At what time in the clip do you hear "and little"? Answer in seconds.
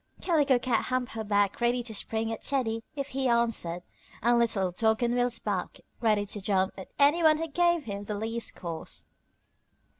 4.23-4.71